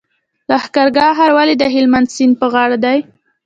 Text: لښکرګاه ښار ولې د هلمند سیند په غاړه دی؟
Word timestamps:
لښکرګاه 0.49 1.13
ښار 1.17 1.31
ولې 1.37 1.55
د 1.57 1.63
هلمند 1.75 2.07
سیند 2.15 2.33
په 2.41 2.45
غاړه 2.53 2.77
دی؟ 2.85 2.97